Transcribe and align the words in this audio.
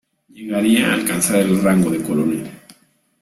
Llegaría 0.33 0.87
a 0.89 0.93
alcanzar 0.95 1.41
el 1.41 1.61
rango 1.61 1.91
de 1.91 2.01
coronel. 2.01 2.49